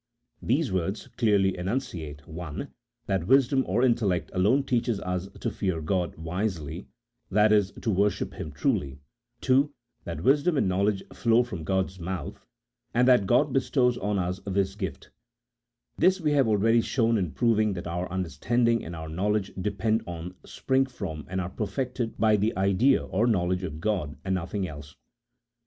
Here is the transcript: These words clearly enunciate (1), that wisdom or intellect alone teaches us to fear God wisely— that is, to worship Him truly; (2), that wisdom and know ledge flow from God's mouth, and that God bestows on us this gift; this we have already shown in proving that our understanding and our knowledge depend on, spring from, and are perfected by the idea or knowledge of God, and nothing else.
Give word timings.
These 0.41 0.71
words 0.71 1.09
clearly 1.15 1.55
enunciate 1.55 2.27
(1), 2.27 2.69
that 3.05 3.27
wisdom 3.27 3.63
or 3.67 3.83
intellect 3.83 4.31
alone 4.33 4.63
teaches 4.63 4.99
us 4.99 5.27
to 5.39 5.51
fear 5.51 5.79
God 5.79 6.15
wisely— 6.15 6.87
that 7.39 7.51
is, 7.51 7.71
to 7.83 7.91
worship 7.91 8.33
Him 8.33 8.51
truly; 8.51 8.97
(2), 9.41 9.71
that 10.05 10.23
wisdom 10.23 10.57
and 10.57 10.67
know 10.67 10.81
ledge 10.81 11.03
flow 11.13 11.43
from 11.43 11.63
God's 11.63 11.99
mouth, 11.99 12.43
and 12.95 13.07
that 13.07 13.27
God 13.27 13.53
bestows 13.53 13.95
on 13.99 14.17
us 14.17 14.39
this 14.47 14.73
gift; 14.73 15.11
this 15.99 16.19
we 16.19 16.31
have 16.31 16.47
already 16.47 16.81
shown 16.81 17.15
in 17.15 17.29
proving 17.29 17.73
that 17.73 17.85
our 17.85 18.11
understanding 18.11 18.83
and 18.83 18.95
our 18.95 19.07
knowledge 19.07 19.51
depend 19.61 20.01
on, 20.07 20.33
spring 20.43 20.87
from, 20.87 21.27
and 21.29 21.39
are 21.39 21.47
perfected 21.51 22.17
by 22.17 22.35
the 22.37 22.57
idea 22.57 23.05
or 23.05 23.27
knowledge 23.27 23.61
of 23.61 23.79
God, 23.79 24.17
and 24.25 24.33
nothing 24.33 24.67
else. 24.67 24.95